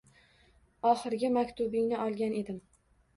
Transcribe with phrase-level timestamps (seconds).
[0.91, 2.59] Oxirgi maktubingni olgan edim